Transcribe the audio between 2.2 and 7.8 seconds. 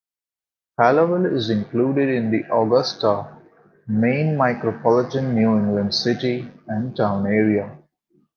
the Augusta, Maine micropolitan New England City and Town Area.